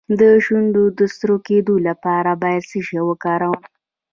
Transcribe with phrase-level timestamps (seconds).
[0.19, 3.61] د شونډو د سره کیدو لپاره باید څه شی وکاروم؟